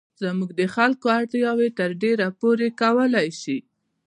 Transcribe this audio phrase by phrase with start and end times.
[0.21, 3.57] زموږ د خلکو اړتیاوې تر ډېره پوره کولای شي.